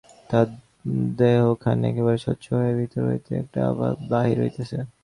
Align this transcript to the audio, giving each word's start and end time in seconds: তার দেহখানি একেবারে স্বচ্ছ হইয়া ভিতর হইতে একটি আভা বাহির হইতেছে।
তার 0.29 0.47
দেহখানি 1.19 1.83
একেবারে 1.89 2.19
স্বচ্ছ 2.25 2.45
হইয়া 2.57 2.75
ভিতর 2.79 3.01
হইতে 3.09 3.31
একটি 3.41 3.57
আভা 3.69 3.87
বাহির 4.11 4.37
হইতেছে। 4.43 4.77